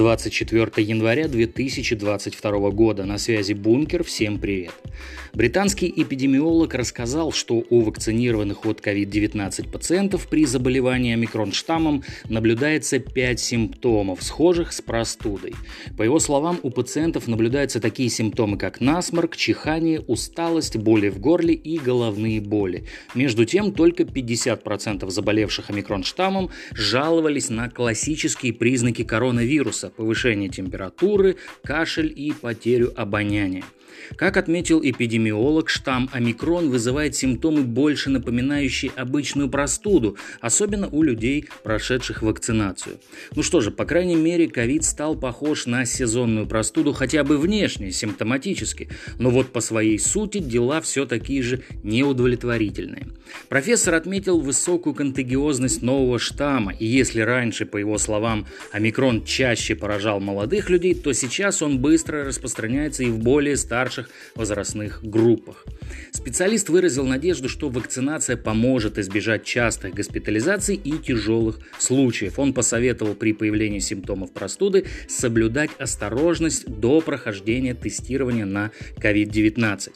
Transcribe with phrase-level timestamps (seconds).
[0.00, 3.04] 24 января 2022 года.
[3.04, 4.02] На связи Бункер.
[4.02, 4.72] Всем привет.
[5.34, 14.22] Британский эпидемиолог рассказал, что у вакцинированных от COVID-19 пациентов при заболевании омикрон-штаммом наблюдается 5 симптомов,
[14.22, 15.52] схожих с простудой.
[15.98, 21.52] По его словам, у пациентов наблюдаются такие симптомы, как насморк, чихание, усталость, боли в горле
[21.52, 22.86] и головные боли.
[23.14, 32.32] Между тем, только 50% заболевших омикрон-штаммом жаловались на классические признаки коронавируса– повышение температуры, кашель и
[32.32, 33.64] потерю обоняния.
[34.16, 42.22] Как отметил эпидемиолог, штамм омикрон вызывает симптомы, больше напоминающие обычную простуду, особенно у людей, прошедших
[42.22, 42.98] вакцинацию.
[43.34, 47.92] Ну что же, по крайней мере, ковид стал похож на сезонную простуду хотя бы внешне,
[47.92, 53.08] симптоматически, но вот по своей сути дела все такие же неудовлетворительные.
[53.48, 60.20] Профессор отметил высокую контагиозность нового штамма, и если раньше, по его словам, омикрон чаще поражал
[60.20, 65.64] молодых людей, то сейчас он быстро распространяется и в более старых старших возрастных группах.
[66.12, 72.38] Специалист выразил надежду, что вакцинация поможет избежать частых госпитализаций и тяжелых случаев.
[72.38, 79.92] Он посоветовал при появлении симптомов простуды соблюдать осторожность до прохождения тестирования на COVID-19.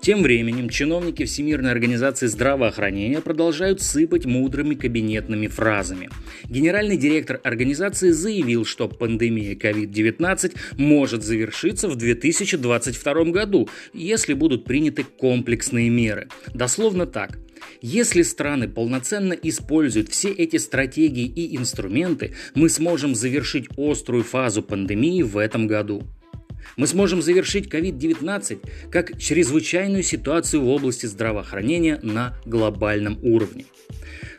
[0.00, 6.08] Тем временем чиновники Всемирной организации здравоохранения продолжают сыпать мудрыми кабинетными фразами.
[6.48, 15.04] Генеральный директор организации заявил, что пандемия COVID-19 может завершиться в 2022 году, если будут приняты
[15.04, 16.28] комплексные меры.
[16.54, 17.38] Дословно так.
[17.80, 25.22] Если страны полноценно используют все эти стратегии и инструменты, мы сможем завершить острую фазу пандемии
[25.22, 26.04] в этом году.
[26.76, 33.66] Мы сможем завершить COVID-19 как чрезвычайную ситуацию в области здравоохранения на глобальном уровне.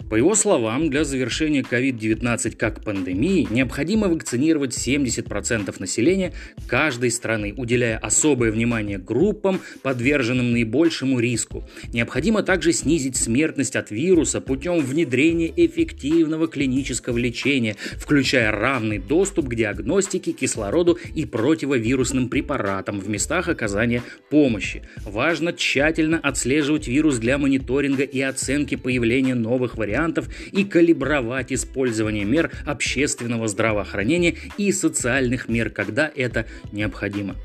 [0.10, 6.34] По его словам, для завершения COVID-19 как пандемии необходимо вакцинировать 70% населения
[6.68, 11.64] каждой страны, уделяя особое внимание группам, подверженным наибольшему риску.
[11.94, 19.54] Необходимо также снизить смертность от вируса путем внедрения эффективного клинического лечения, включая равный доступ к
[19.54, 24.82] диагностике, кислороду и противовирусным препаратам в местах оказания помощи.
[25.06, 32.26] Важно тщательно отслеживать вирус для мониторинга и оценки появления новых вариантов вариантов и калибровать использование
[32.26, 37.36] мер общественного здравоохранения и социальных мер, когда это необходимо.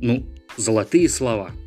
[0.00, 0.26] Ну,
[0.56, 1.50] золотые слова–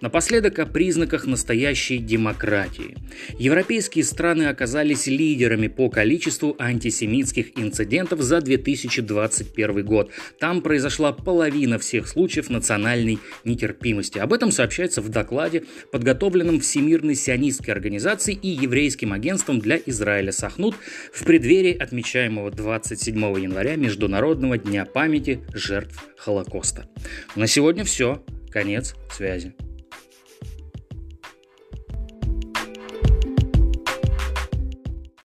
[0.00, 2.96] Напоследок о признаках настоящей демократии.
[3.38, 10.10] Европейские страны оказались лидерами по количеству антисемитских инцидентов за 2021 год.
[10.38, 14.18] Там произошла половина всех случаев национальной нетерпимости.
[14.18, 20.76] Об этом сообщается в докладе, подготовленном Всемирной сионистской организацией и Еврейским агентством для Израиля Сахнут
[21.12, 26.88] в преддверии отмечаемого 27 января Международного дня памяти жертв Холокоста.
[27.36, 28.24] На сегодня все.
[28.50, 29.54] Конец связи.